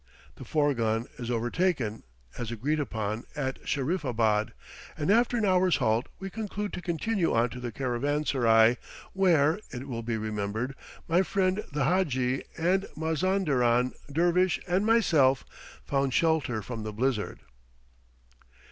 The 0.37 0.43
fourgon 0.45 1.05
is 1.19 1.29
overtaken, 1.29 2.01
as 2.35 2.49
agreed 2.51 2.79
upon, 2.79 3.23
at 3.35 3.63
Shahriffabad, 3.65 4.51
and 4.97 5.11
after 5.11 5.37
an 5.37 5.45
hour's 5.45 5.75
halt 5.75 6.07
we 6.17 6.27
conclude 6.31 6.73
to 6.73 6.81
continue 6.81 7.31
on 7.35 7.51
to 7.51 7.59
the 7.59 7.71
caravanserai, 7.71 8.77
where, 9.13 9.59
it 9.69 9.87
will 9.87 10.01
be 10.01 10.17
remembered, 10.17 10.73
my 11.07 11.21
friend 11.21 11.63
the 11.71 11.83
hadji 11.83 12.43
and 12.57 12.87
Mazanderan 12.97 13.91
dervish 14.11 14.59
and 14.67 14.87
myself 14.87 15.45
found 15.85 16.15
shelter 16.15 16.63
from 16.63 16.81
the 16.81 16.91
blizzard. 16.91 17.41